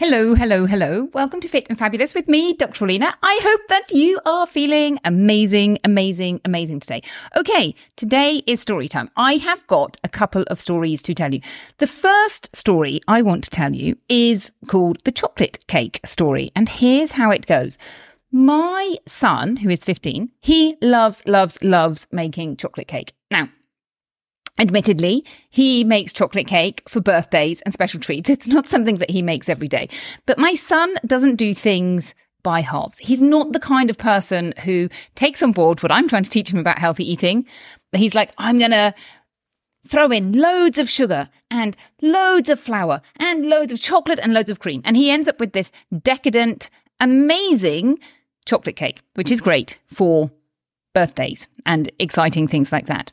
[0.00, 1.10] Hello, hello, hello.
[1.12, 2.86] Welcome to Fit and Fabulous with me, Dr.
[2.86, 3.12] Orlena.
[3.22, 7.02] I hope that you are feeling amazing, amazing, amazing today.
[7.36, 9.10] Okay, today is story time.
[9.16, 11.42] I have got a couple of stories to tell you.
[11.78, 16.50] The first story I want to tell you is called the chocolate cake story.
[16.56, 17.76] And here's how it goes.
[18.32, 23.12] My son, who is 15, he loves, loves, loves making chocolate cake.
[23.30, 23.50] Now,
[24.60, 28.28] Admittedly, he makes chocolate cake for birthdays and special treats.
[28.28, 29.88] It's not something that he makes every day.
[30.26, 32.98] But my son doesn't do things by halves.
[32.98, 36.52] He's not the kind of person who takes on board what I'm trying to teach
[36.52, 37.46] him about healthy eating.
[37.90, 38.94] But he's like, I'm going to
[39.86, 44.50] throw in loads of sugar and loads of flour and loads of chocolate and loads
[44.50, 44.82] of cream.
[44.84, 45.72] And he ends up with this
[46.02, 46.68] decadent,
[47.00, 47.98] amazing
[48.44, 50.30] chocolate cake, which is great for
[50.94, 53.12] birthdays and exciting things like that.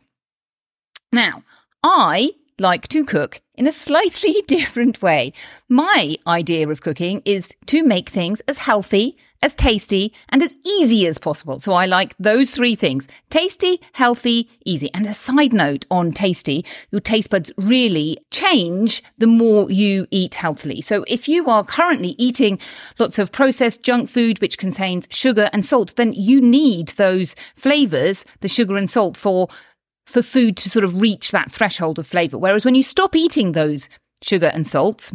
[1.11, 1.43] Now,
[1.83, 5.33] I like to cook in a slightly different way.
[5.69, 11.05] My idea of cooking is to make things as healthy, as tasty, and as easy
[11.05, 11.59] as possible.
[11.59, 14.91] So I like those three things tasty, healthy, easy.
[14.93, 20.35] And a side note on tasty, your taste buds really change the more you eat
[20.35, 20.81] healthily.
[20.81, 22.59] So if you are currently eating
[22.97, 28.25] lots of processed junk food, which contains sugar and salt, then you need those flavors,
[28.41, 29.47] the sugar and salt for
[30.07, 32.37] for food to sort of reach that threshold of flavor.
[32.37, 33.89] Whereas when you stop eating those
[34.23, 35.13] sugar and salts,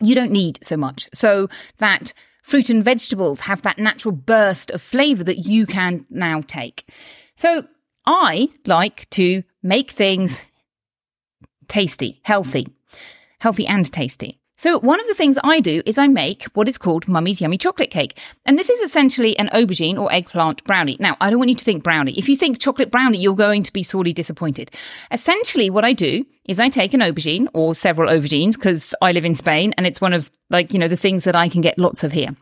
[0.00, 1.08] you don't need so much.
[1.12, 1.48] So
[1.78, 6.90] that fruit and vegetables have that natural burst of flavor that you can now take.
[7.36, 7.66] So
[8.06, 10.40] I like to make things
[11.68, 12.66] tasty, healthy,
[13.40, 14.41] healthy and tasty.
[14.62, 17.58] So one of the things I do is I make what is called Mummy's Yummy
[17.58, 18.16] Chocolate Cake.
[18.46, 20.96] And this is essentially an aubergine or eggplant brownie.
[21.00, 22.16] Now, I don't want you to think brownie.
[22.16, 24.70] If you think chocolate brownie, you're going to be sorely disappointed.
[25.10, 29.24] Essentially, what I do is I take an aubergine or several aubergines because I live
[29.24, 31.76] in Spain and it's one of like, you know, the things that I can get
[31.76, 32.36] lots of here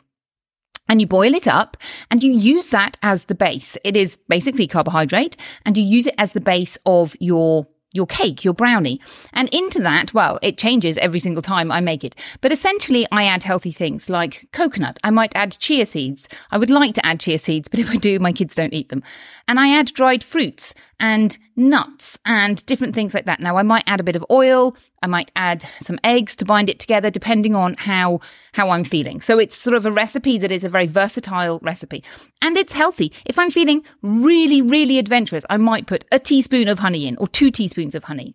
[0.90, 1.78] and you boil it up
[2.10, 3.78] and you use that as the base.
[3.82, 8.44] It is basically carbohydrate and you use it as the base of your your cake,
[8.44, 9.00] your brownie.
[9.32, 12.14] And into that, well, it changes every single time I make it.
[12.40, 14.98] But essentially, I add healthy things like coconut.
[15.02, 16.28] I might add chia seeds.
[16.50, 18.88] I would like to add chia seeds, but if I do, my kids don't eat
[18.88, 19.02] them.
[19.48, 23.40] And I add dried fruits and nuts and different things like that.
[23.40, 24.76] Now, I might add a bit of oil.
[25.02, 28.20] I might add some eggs to bind it together, depending on how,
[28.52, 29.20] how I'm feeling.
[29.20, 32.04] So it's sort of a recipe that is a very versatile recipe
[32.42, 33.12] and it's healthy.
[33.24, 37.26] If I'm feeling really, really adventurous, I might put a teaspoon of honey in or
[37.26, 38.34] two teaspoons of honey.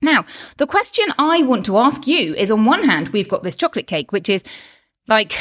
[0.00, 0.24] Now,
[0.58, 3.86] the question I want to ask you is on one hand, we've got this chocolate
[3.86, 4.42] cake, which is
[5.08, 5.34] like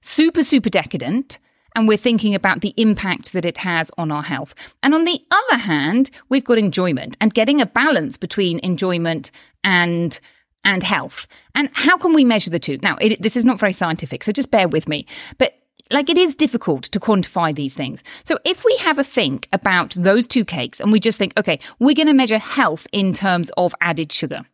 [0.00, 1.38] super, super decadent
[1.76, 4.54] and we're thinking about the impact that it has on our health.
[4.82, 9.30] And on the other hand, we've got enjoyment and getting a balance between enjoyment
[9.62, 10.18] and
[10.64, 11.28] and health.
[11.54, 12.78] And how can we measure the two?
[12.82, 15.06] Now, it, this is not very scientific, so just bear with me.
[15.38, 15.54] But
[15.92, 18.02] like it is difficult to quantify these things.
[18.24, 21.58] So if we have a think about those two cakes and we just think, okay,
[21.78, 24.44] we're going to measure health in terms of added sugar.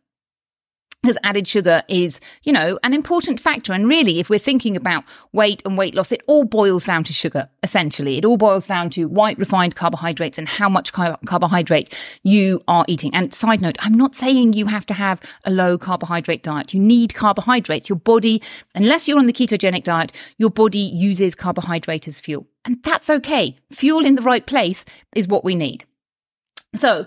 [1.03, 3.73] Because added sugar is, you know, an important factor.
[3.73, 5.03] And really, if we're thinking about
[5.33, 8.17] weight and weight loss, it all boils down to sugar, essentially.
[8.17, 12.85] It all boils down to white refined carbohydrates and how much car- carbohydrate you are
[12.87, 13.13] eating.
[13.13, 16.73] And side note, I'm not saying you have to have a low carbohydrate diet.
[16.73, 17.89] You need carbohydrates.
[17.89, 18.41] Your body,
[18.73, 22.47] unless you're on the ketogenic diet, your body uses carbohydrate as fuel.
[22.63, 23.57] And that's okay.
[23.71, 24.85] Fuel in the right place
[25.17, 25.83] is what we need.
[26.75, 27.05] So,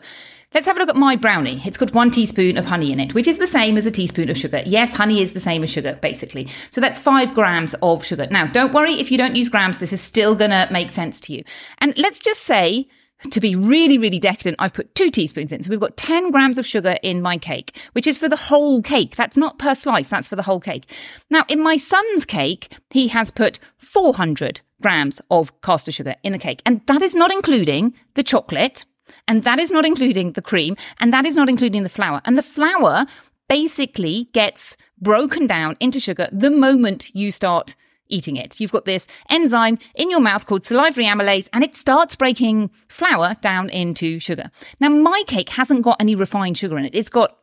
[0.55, 1.61] Let's have a look at my brownie.
[1.67, 4.31] It's got one teaspoon of honey in it, which is the same as a teaspoon
[4.31, 4.63] of sugar.
[4.65, 6.49] Yes, honey is the same as sugar, basically.
[6.71, 8.27] So that's five grams of sugar.
[8.31, 11.21] Now, don't worry if you don't use grams, this is still going to make sense
[11.23, 11.45] to you.
[11.79, 12.89] And let's just say,
[13.31, 15.63] to be really, really decadent, I've put two teaspoons in.
[15.63, 18.81] So we've got 10 grams of sugar in my cake, which is for the whole
[18.81, 19.17] cake.
[19.17, 20.91] That's not per slice, that's for the whole cake.
[21.29, 26.39] Now, in my son's cake, he has put 400 grams of caster sugar in the
[26.39, 26.63] cake.
[26.65, 28.87] And that is not including the chocolate
[29.29, 32.21] and that is not including the cream, and that is not including the flour.
[32.25, 33.07] And the flour
[33.49, 37.75] basically gets broken down into sugar the moment you start
[38.09, 38.61] eating it.
[38.61, 43.37] You've got this enzyme in your mouth called salivary amylase, and it starts breaking flour
[43.41, 44.51] down into sugar.
[44.81, 46.95] Now, my cake hasn't got any refined sugar in it.
[46.95, 47.37] It's got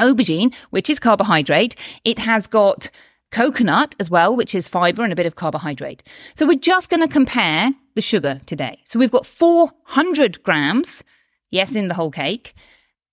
[0.00, 1.76] aubergine, which is carbohydrate.
[2.04, 2.90] It has got
[3.32, 6.04] coconut as well, which is fiber and a bit of carbohydrate.
[6.34, 8.80] So we're just going to compare the sugar today.
[8.84, 11.02] So we've got 400 grams,
[11.50, 12.54] yes, in the whole cake,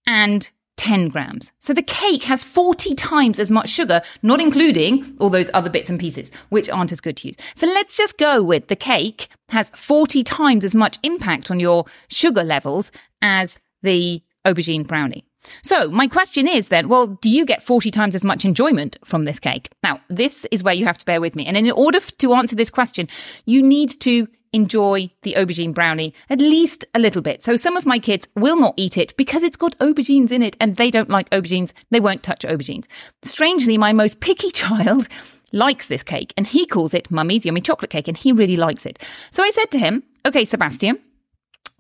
[0.06, 1.52] and 10 grams.
[1.60, 5.90] So the cake has 40 times as much sugar, not including all those other bits
[5.90, 7.36] and pieces, which aren't as good to use.
[7.56, 11.86] So let's just go with the cake has 40 times as much impact on your
[12.08, 15.26] sugar levels as the aubergine brownie.
[15.64, 19.26] So, my question is then, well, do you get 40 times as much enjoyment from
[19.26, 19.70] this cake?
[19.84, 21.46] Now, this is where you have to bear with me.
[21.46, 23.08] And in order to answer this question,
[23.46, 27.44] you need to enjoy the aubergine brownie at least a little bit.
[27.44, 30.58] So some of my kids will not eat it because it's got aubergines in it
[30.60, 31.72] and they don't like aubergines.
[31.92, 32.88] They won't touch aubergines.
[33.22, 35.08] Strangely, my most picky child
[35.52, 38.86] likes this cake and he calls it mummy's yummy chocolate cake and he really likes
[38.86, 39.00] it.
[39.32, 41.00] So I said to him, okay, Sebastian,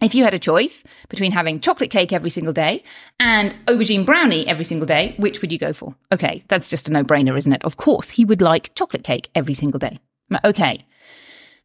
[0.01, 2.83] if you had a choice between having chocolate cake every single day
[3.19, 5.95] and aubergine brownie every single day, which would you go for?
[6.11, 7.63] Okay, that's just a no brainer, isn't it?
[7.63, 9.99] Of course, he would like chocolate cake every single day.
[10.43, 10.85] Okay.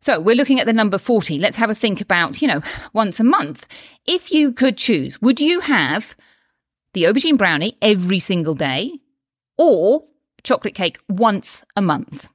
[0.00, 1.38] So we're looking at the number 40.
[1.38, 2.60] Let's have a think about, you know,
[2.92, 3.66] once a month.
[4.06, 6.14] If you could choose, would you have
[6.92, 9.00] the aubergine brownie every single day
[9.56, 10.04] or
[10.42, 12.28] chocolate cake once a month?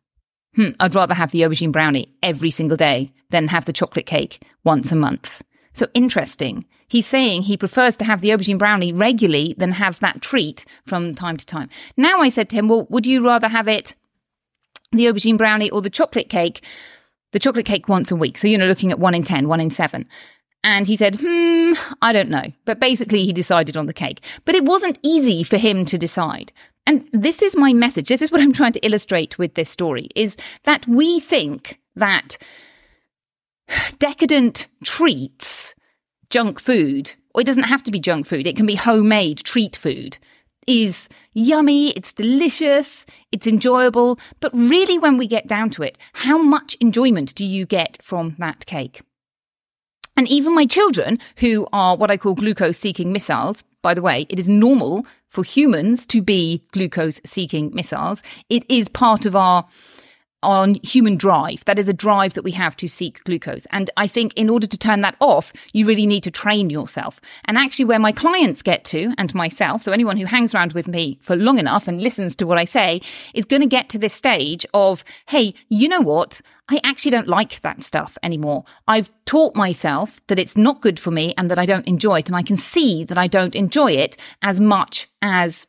[0.55, 4.41] Hmm, I'd rather have the aubergine brownie every single day than have the chocolate cake
[4.63, 5.43] once a month.
[5.73, 6.65] So interesting.
[6.87, 11.13] He's saying he prefers to have the aubergine brownie regularly than have that treat from
[11.13, 11.69] time to time.
[11.95, 13.95] Now I said to him, well, would you rather have it,
[14.91, 16.63] the aubergine brownie or the chocolate cake?
[17.31, 18.39] The chocolate cake once a week.
[18.39, 20.07] So, you know, looking at one in 10, one in seven.
[20.63, 22.45] And he said, hmm, I don't know.
[22.65, 24.21] But basically, he decided on the cake.
[24.45, 26.51] But it wasn't easy for him to decide.
[26.85, 28.09] And this is my message.
[28.09, 32.37] This is what I'm trying to illustrate with this story is that we think that
[33.99, 35.73] decadent treats,
[36.29, 39.75] junk food, or it doesn't have to be junk food, it can be homemade treat
[39.75, 40.17] food,
[40.67, 44.19] is yummy, it's delicious, it's enjoyable.
[44.39, 48.35] But really, when we get down to it, how much enjoyment do you get from
[48.39, 49.01] that cake?
[50.15, 54.27] And even my children, who are what I call glucose seeking missiles, by the way,
[54.29, 58.21] it is normal for humans to be glucose seeking missiles.
[58.49, 59.65] It is part of our
[60.41, 61.65] on human drive.
[61.65, 63.65] That is a drive that we have to seek glucose.
[63.71, 67.19] And I think in order to turn that off, you really need to train yourself.
[67.45, 70.87] And actually, where my clients get to, and myself, so anyone who hangs around with
[70.87, 73.01] me for long enough and listens to what I say,
[73.33, 76.41] is going to get to this stage of, hey, you know what?
[76.71, 78.63] I actually don't like that stuff anymore.
[78.87, 82.29] I've taught myself that it's not good for me and that I don't enjoy it.
[82.29, 85.65] And I can see that I don't enjoy it as much as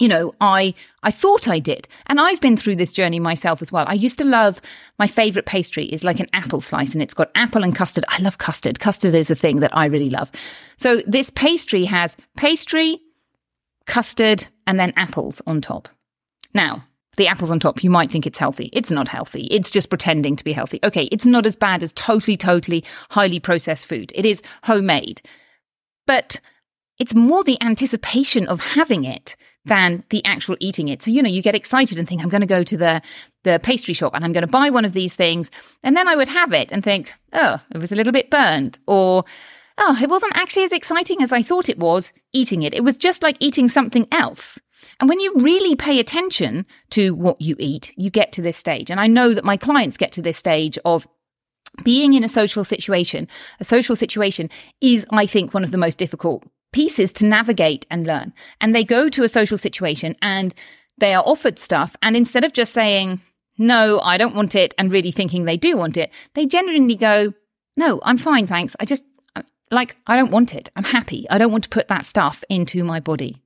[0.00, 1.86] you know, I I thought I did.
[2.06, 3.84] And I've been through this journey myself as well.
[3.86, 4.60] I used to love
[4.98, 8.04] my favorite pastry is like an apple slice and it's got apple and custard.
[8.08, 8.80] I love custard.
[8.80, 10.30] Custard is a thing that I really love.
[10.76, 13.00] So this pastry has pastry,
[13.86, 15.88] custard, and then apples on top.
[16.54, 16.84] Now,
[17.16, 18.70] the apples on top, you might think it's healthy.
[18.72, 19.46] It's not healthy.
[19.50, 20.80] It's just pretending to be healthy.
[20.82, 24.12] Okay, it's not as bad as totally, totally highly processed food.
[24.14, 25.20] It is homemade.
[26.06, 26.40] But
[26.98, 31.02] it's more the anticipation of having it than the actual eating it.
[31.02, 33.02] So, you know, you get excited and think, I'm going to go to the,
[33.44, 35.50] the pastry shop and I'm going to buy one of these things.
[35.82, 38.78] And then I would have it and think, oh, it was a little bit burnt
[38.86, 39.24] or,
[39.78, 42.74] oh, it wasn't actually as exciting as I thought it was eating it.
[42.74, 44.58] It was just like eating something else.
[44.98, 48.90] And when you really pay attention to what you eat, you get to this stage.
[48.90, 51.06] And I know that my clients get to this stage of
[51.84, 53.28] being in a social situation.
[53.60, 54.48] A social situation
[54.80, 58.32] is, I think, one of the most difficult pieces to navigate and learn.
[58.60, 60.54] And they go to a social situation and
[60.98, 61.96] they are offered stuff.
[62.02, 63.20] And instead of just saying,
[63.58, 67.34] no, I don't want it, and really thinking they do want it, they genuinely go,
[67.76, 68.74] no, I'm fine, thanks.
[68.80, 69.04] I just,
[69.36, 70.70] uh, like, I don't want it.
[70.76, 71.26] I'm happy.
[71.28, 73.36] I don't want to put that stuff into my body.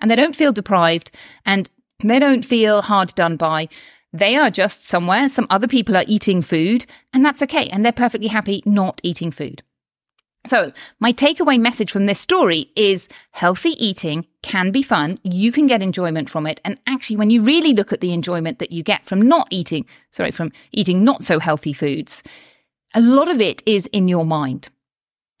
[0.00, 1.12] And they don't feel deprived
[1.46, 1.68] and
[2.02, 3.68] they don't feel hard done by.
[4.12, 7.68] They are just somewhere, some other people are eating food, and that's okay.
[7.68, 9.62] And they're perfectly happy not eating food.
[10.44, 15.20] So, my takeaway message from this story is healthy eating can be fun.
[15.22, 16.60] You can get enjoyment from it.
[16.64, 19.86] And actually, when you really look at the enjoyment that you get from not eating,
[20.10, 22.24] sorry, from eating not so healthy foods,
[22.92, 24.68] a lot of it is in your mind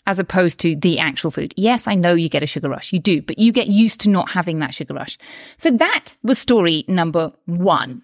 [0.06, 1.52] as opposed to the actual food.
[1.56, 2.92] Yes, I know you get a sugar rush.
[2.92, 5.18] You do, but you get used to not having that sugar rush.
[5.56, 8.02] So that was story number one.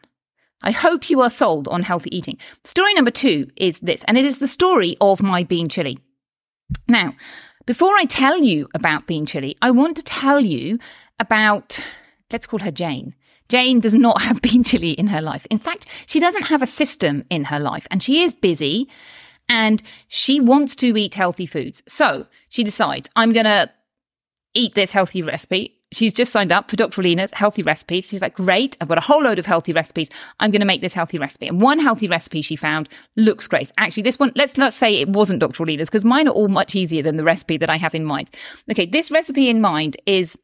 [0.62, 2.38] I hope you are sold on healthy eating.
[2.64, 5.98] Story number two is this, and it is the story of my bean chili.
[6.86, 7.14] Now,
[7.66, 10.78] before I tell you about bean chili, I want to tell you
[11.18, 11.80] about,
[12.32, 13.14] let's call her Jane.
[13.48, 15.46] Jane does not have bean chili in her life.
[15.50, 18.88] In fact, she doesn't have a system in her life and she is busy
[19.48, 21.82] and she wants to eat healthy foods.
[21.88, 23.70] So she decides, I'm going to
[24.54, 27.00] eat this healthy recipe she's just signed up for Dr.
[27.00, 28.06] Orlena's healthy recipes.
[28.06, 28.76] She's like, great.
[28.80, 30.10] I've got a whole load of healthy recipes.
[30.40, 31.48] I'm going to make this healthy recipe.
[31.48, 33.72] And one healthy recipe she found looks great.
[33.78, 35.62] Actually, this one, let's not say it wasn't Dr.
[35.62, 38.30] Orlena's because mine are all much easier than the recipe that I have in mind.
[38.70, 38.86] Okay.
[38.86, 40.38] This recipe in mind is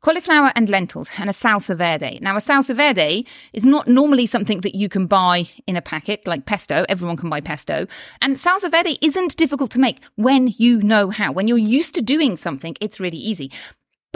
[0.00, 2.18] cauliflower and lentils and a salsa verde.
[2.22, 6.26] Now, a salsa verde is not normally something that you can buy in a packet
[6.26, 6.84] like pesto.
[6.88, 7.86] Everyone can buy pesto.
[8.22, 11.32] And salsa verde isn't difficult to make when you know how.
[11.32, 13.50] When you're used to doing something, it's really easy.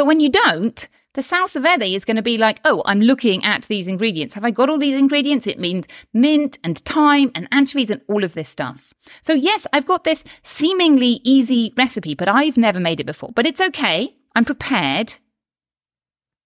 [0.01, 3.45] But when you don't, the salsa verde is going to be like, oh, I'm looking
[3.45, 4.33] at these ingredients.
[4.33, 5.47] Have I got all these ingredients?
[5.47, 8.95] It means mint and thyme and anchovies and all of this stuff.
[9.21, 13.29] So yes, I've got this seemingly easy recipe, but I've never made it before.
[13.35, 14.15] But it's okay.
[14.35, 15.17] I'm prepared.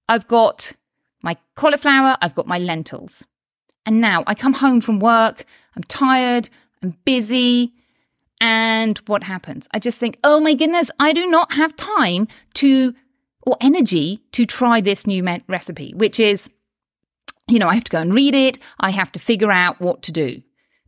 [0.09, 0.73] I've got
[1.23, 2.17] my cauliflower.
[2.21, 3.25] I've got my lentils.
[3.87, 5.45] And now I come home from work.
[5.77, 6.49] I'm tired.
[6.83, 7.73] I'm busy.
[8.41, 9.69] And what happens?
[9.71, 12.97] I just think, oh my goodness, I do not have time to
[13.47, 16.51] or energy to try this new recipe, which is,
[17.49, 18.59] you know, I have to go and read it.
[18.81, 20.43] I have to figure out what to do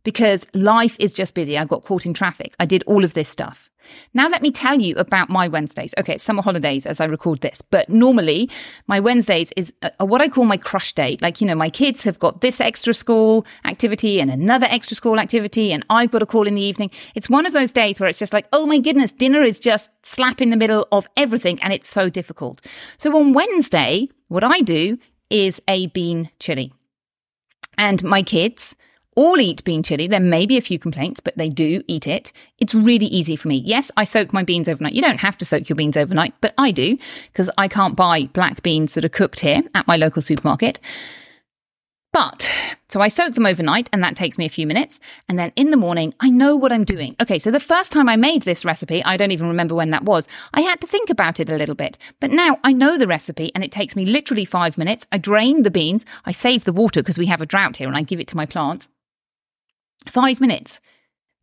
[0.07, 1.57] because life is just busy.
[1.57, 2.55] I got caught in traffic.
[2.61, 3.69] I did all of this stuff.
[4.13, 5.93] Now let me tell you about my Wednesdays.
[5.97, 8.49] Okay, it's summer holidays as I record this, but normally
[8.87, 11.17] my Wednesdays is uh, what I call my crush day.
[11.19, 15.19] Like, you know, my kids have got this extra school activity and another extra school
[15.19, 16.89] activity and I've got a call in the evening.
[17.13, 19.89] It's one of those days where it's just like, oh my goodness, dinner is just
[20.03, 22.65] slap in the middle of everything and it's so difficult.
[22.97, 24.99] So on Wednesday, what I do
[25.29, 26.71] is a bean chili.
[27.77, 28.73] And my kids,
[29.17, 30.07] all eat bean chili.
[30.07, 32.31] There may be a few complaints, but they do eat it.
[32.59, 33.57] It's really easy for me.
[33.57, 34.93] Yes, I soak my beans overnight.
[34.93, 36.97] You don't have to soak your beans overnight, but I do
[37.33, 40.79] because I can't buy black beans that are cooked here at my local supermarket.
[42.13, 42.49] But
[42.89, 44.99] so I soak them overnight and that takes me a few minutes.
[45.27, 47.15] And then in the morning, I know what I'm doing.
[47.19, 47.37] Okay.
[47.37, 50.27] So the first time I made this recipe, I don't even remember when that was.
[50.53, 53.51] I had to think about it a little bit, but now I know the recipe
[53.53, 55.05] and it takes me literally five minutes.
[55.11, 56.05] I drain the beans.
[56.25, 58.37] I save the water because we have a drought here and I give it to
[58.37, 58.89] my plants.
[60.07, 60.79] Five minutes.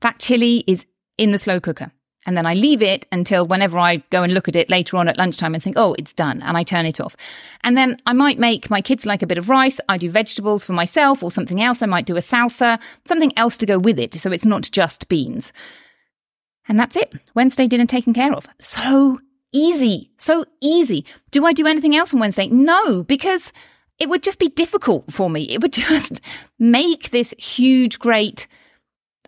[0.00, 0.86] That chili is
[1.18, 1.92] in the slow cooker.
[2.26, 5.08] And then I leave it until whenever I go and look at it later on
[5.08, 6.42] at lunchtime and think, oh, it's done.
[6.42, 7.14] And I turn it off.
[7.62, 9.78] And then I might make my kids like a bit of rice.
[9.88, 11.82] I do vegetables for myself or something else.
[11.82, 14.14] I might do a salsa, something else to go with it.
[14.14, 15.52] So it's not just beans.
[16.66, 17.12] And that's it.
[17.34, 18.46] Wednesday dinner taken care of.
[18.58, 19.20] So
[19.52, 20.10] easy.
[20.16, 21.04] So easy.
[21.30, 22.48] Do I do anything else on Wednesday?
[22.48, 23.52] No, because
[23.98, 25.44] it would just be difficult for me.
[25.44, 26.20] It would just
[26.58, 28.46] make this huge, great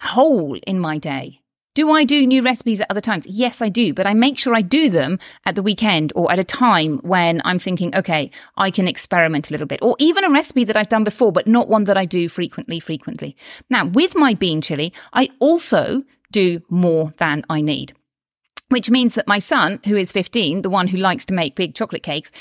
[0.00, 1.40] hole in my day.
[1.76, 3.26] Do I do new recipes at other times?
[3.26, 6.38] Yes, I do, but I make sure I do them at the weekend or at
[6.38, 10.30] a time when I'm thinking, okay, I can experiment a little bit, or even a
[10.30, 13.36] recipe that I've done before, but not one that I do frequently, frequently.
[13.68, 17.92] Now, with my bean chili, I also do more than I need.
[18.70, 21.74] Which means that my son, who is 15, the one who likes to make big
[21.74, 22.32] chocolate cakes,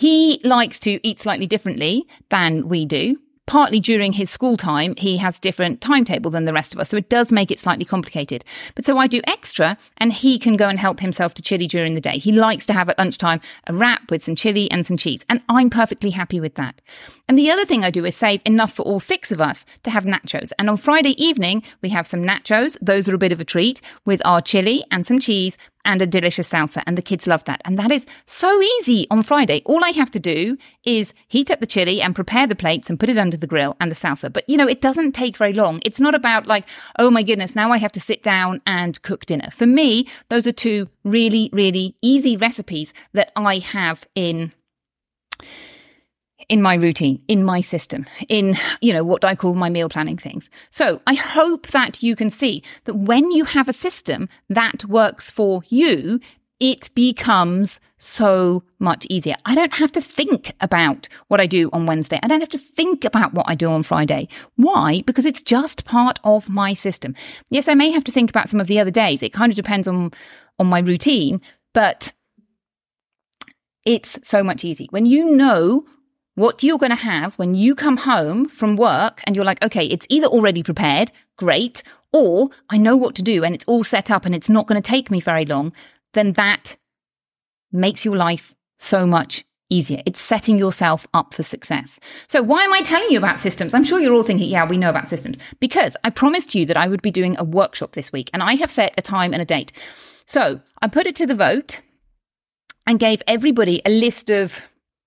[0.00, 3.18] he likes to eat slightly differently than we do.
[3.46, 6.88] Partly during his school time, he has different timetable than the rest of us.
[6.88, 8.42] So it does make it slightly complicated.
[8.74, 11.96] But so I do extra and he can go and help himself to chili during
[11.96, 12.16] the day.
[12.16, 15.22] He likes to have at lunchtime a wrap with some chili and some cheese.
[15.28, 16.80] And I'm perfectly happy with that.
[17.28, 19.90] And the other thing I do is save enough for all six of us to
[19.90, 20.50] have nachos.
[20.58, 22.78] And on Friday evening, we have some nachos.
[22.80, 26.06] Those are a bit of a treat with our chili and some cheese and a
[26.06, 26.82] delicious salsa.
[26.86, 27.60] And the kids love that.
[27.64, 29.62] And that is so easy on Friday.
[29.64, 32.98] All I have to do is heat up the chili and prepare the plates and
[32.98, 34.32] put it under the grill and the salsa.
[34.32, 35.80] But you know, it doesn't take very long.
[35.84, 36.68] It's not about like,
[36.98, 39.50] oh my goodness, now I have to sit down and cook dinner.
[39.50, 44.52] For me, those are two really, really easy recipes that I have in
[46.50, 50.18] in my routine, in my system, in, you know, what I call my meal planning
[50.18, 50.50] things.
[50.68, 55.30] So I hope that you can see that when you have a system that works
[55.30, 56.18] for you,
[56.58, 59.36] it becomes so much easier.
[59.46, 62.18] I don't have to think about what I do on Wednesday.
[62.20, 64.26] I don't have to think about what I do on Friday.
[64.56, 65.02] Why?
[65.06, 67.14] Because it's just part of my system.
[67.50, 69.22] Yes, I may have to think about some of the other days.
[69.22, 70.10] It kind of depends on,
[70.58, 71.40] on my routine,
[71.72, 72.12] but
[73.86, 74.88] it's so much easy.
[74.90, 75.84] When you know
[76.40, 79.84] what you're going to have when you come home from work and you're like, okay,
[79.84, 81.82] it's either already prepared, great,
[82.14, 84.80] or I know what to do and it's all set up and it's not going
[84.80, 85.74] to take me very long,
[86.14, 86.78] then that
[87.70, 90.02] makes your life so much easier.
[90.06, 92.00] It's setting yourself up for success.
[92.26, 93.74] So why am I telling you about systems?
[93.74, 96.76] I'm sure you're all thinking, yeah, we know about systems because I promised you that
[96.76, 99.42] I would be doing a workshop this week and I have set a time and
[99.42, 99.72] a date.
[100.24, 101.80] So I put it to the vote
[102.86, 104.62] and gave everybody a list of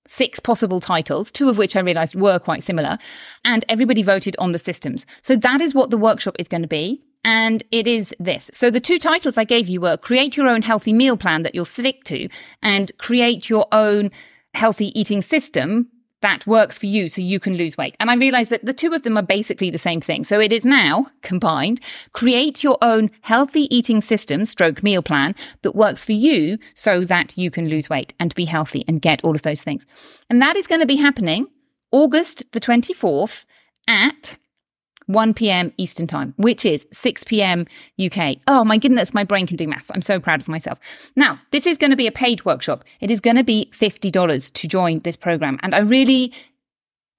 [0.07, 2.97] six possible titles, two of which I realized were quite similar,
[3.43, 5.05] and everybody voted on the systems.
[5.21, 7.01] So that is what the workshop is going to be.
[7.25, 8.49] And it is this.
[8.53, 11.55] So the two titles I gave you were create your own healthy meal plan that
[11.55, 12.27] you'll stick to
[12.61, 14.11] and create your own
[14.53, 15.87] healthy eating system
[16.23, 17.95] that works for you so you can lose weight.
[17.99, 20.23] And I realized that the two of them are basically the same thing.
[20.23, 21.79] So it is now combined.
[22.13, 27.37] Create your own healthy eating system, stroke meal plan that works for you so that
[27.37, 29.85] you can lose weight and be healthy and get all of those things.
[30.29, 31.47] And that is going to be happening
[31.91, 33.45] August the 24th
[33.87, 34.37] at
[35.07, 35.73] 1 p.m.
[35.77, 37.65] Eastern Time, which is 6 p.m.
[38.03, 38.37] UK.
[38.47, 39.91] Oh my goodness, my brain can do maths.
[39.93, 40.79] I'm so proud of myself.
[41.15, 42.83] Now, this is going to be a paid workshop.
[42.99, 45.59] It is going to be $50 to join this program.
[45.63, 46.33] And I really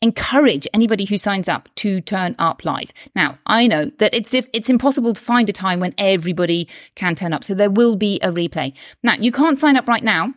[0.03, 2.93] encourage anybody who signs up to turn up live.
[3.15, 7.15] Now, I know that it's if it's impossible to find a time when everybody can
[7.15, 7.45] turn up.
[7.45, 8.75] So there will be a replay.
[9.03, 10.35] Now, you can't sign up right now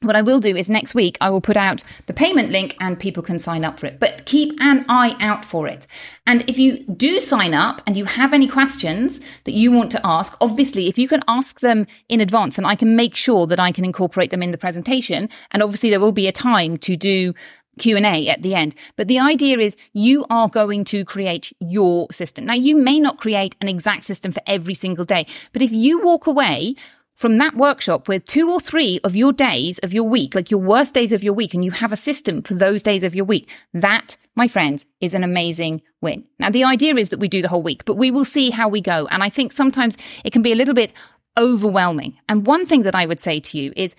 [0.00, 2.98] what I will do is next week I will put out the payment link and
[2.98, 3.98] people can sign up for it.
[3.98, 5.86] But keep an eye out for it.
[6.26, 10.00] And if you do sign up and you have any questions that you want to
[10.04, 13.58] ask, obviously if you can ask them in advance and I can make sure that
[13.58, 16.96] I can incorporate them in the presentation and obviously there will be a time to
[16.96, 17.34] do
[17.78, 18.74] Q&A at the end.
[18.96, 22.44] But the idea is you are going to create your system.
[22.44, 26.02] Now you may not create an exact system for every single day, but if you
[26.02, 26.74] walk away
[27.18, 30.60] from that workshop with two or three of your days of your week, like your
[30.60, 33.24] worst days of your week, and you have a system for those days of your
[33.24, 36.22] week, that, my friends, is an amazing win.
[36.38, 38.68] Now, the idea is that we do the whole week, but we will see how
[38.68, 39.08] we go.
[39.10, 40.92] And I think sometimes it can be a little bit
[41.36, 42.16] overwhelming.
[42.28, 43.96] And one thing that I would say to you is,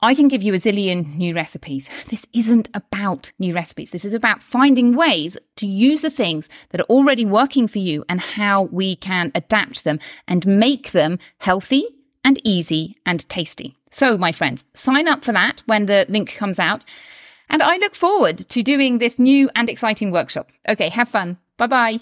[0.00, 1.90] I can give you a zillion new recipes.
[2.08, 3.90] This isn't about new recipes.
[3.90, 8.06] This is about finding ways to use the things that are already working for you
[8.08, 11.86] and how we can adapt them and make them healthy
[12.24, 13.76] and easy and tasty.
[13.90, 16.84] So, my friends, sign up for that when the link comes out.
[17.48, 20.50] And I look forward to doing this new and exciting workshop.
[20.68, 21.38] Okay, have fun.
[21.58, 22.00] Bye bye.